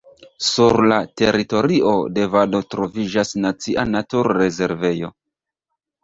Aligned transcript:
Sur 0.43 0.77
la 0.91 0.95
teritorio 1.21 1.91
de 2.15 2.23
valo 2.35 2.61
troviĝas 2.75 3.33
nacia 3.43 3.83
naturrezervejo. 3.91 5.11